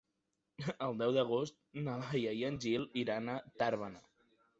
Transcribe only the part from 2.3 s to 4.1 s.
i en Gil iran a Tàrbena.